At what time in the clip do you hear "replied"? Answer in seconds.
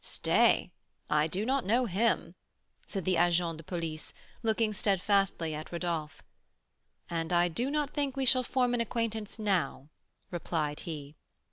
10.31-10.79